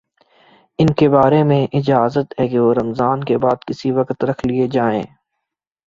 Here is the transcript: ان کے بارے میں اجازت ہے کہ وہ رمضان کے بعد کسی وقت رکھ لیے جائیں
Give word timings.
ان 0.79 0.87
کے 0.93 1.09
بارے 1.09 1.43
میں 1.43 1.59
اجازت 1.73 2.33
ہے 2.39 2.47
کہ 2.47 2.59
وہ 2.59 2.73
رمضان 2.73 3.23
کے 3.23 3.37
بعد 3.37 3.67
کسی 3.67 3.91
وقت 3.91 4.23
رکھ 4.23 4.45
لیے 4.47 4.67
جائیں 4.67 5.03